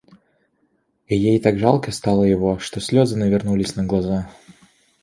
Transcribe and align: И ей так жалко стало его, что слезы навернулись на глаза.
И 1.05 1.15
ей 1.15 1.39
так 1.39 1.59
жалко 1.59 1.91
стало 1.91 2.23
его, 2.23 2.57
что 2.57 2.79
слезы 2.81 3.17
навернулись 3.17 3.75
на 3.75 3.85
глаза. 3.85 4.31